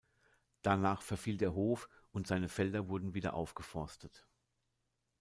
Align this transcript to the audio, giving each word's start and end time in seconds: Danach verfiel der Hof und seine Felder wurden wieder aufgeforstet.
Danach 0.63 1.03
verfiel 1.03 1.37
der 1.37 1.53
Hof 1.53 1.87
und 2.11 2.25
seine 2.25 2.49
Felder 2.49 2.87
wurden 2.87 3.13
wieder 3.13 3.35
aufgeforstet. 3.35 4.25